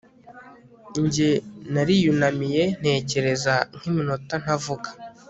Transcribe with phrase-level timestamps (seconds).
[1.03, 1.29] Njye
[1.73, 4.89] nariyunamiye ntekereza nkiminota ntavuga